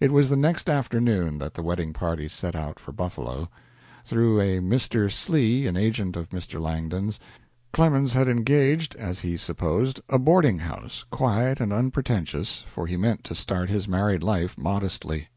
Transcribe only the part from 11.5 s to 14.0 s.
and unpretentious, for he meant to start his